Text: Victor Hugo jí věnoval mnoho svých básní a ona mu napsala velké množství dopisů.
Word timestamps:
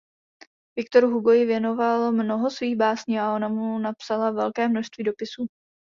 Victor 0.77 1.03
Hugo 1.05 1.31
jí 1.33 1.45
věnoval 1.45 2.11
mnoho 2.11 2.49
svých 2.51 2.75
básní 2.77 3.19
a 3.19 3.35
ona 3.35 3.47
mu 3.47 3.79
napsala 3.79 4.31
velké 4.31 4.67
množství 4.67 5.03
dopisů. 5.03 5.47